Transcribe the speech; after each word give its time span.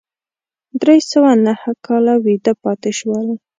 درې 0.81 0.97
سوه 1.11 1.31
نهه 1.45 1.71
کاله 1.85 2.13
ویده 2.25 2.53
پاتې 2.63 2.91
شول. 2.99 3.27